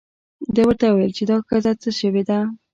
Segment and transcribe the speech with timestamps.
[0.55, 2.39] ده ورته وویل چې دا ښځه څه شوې ده.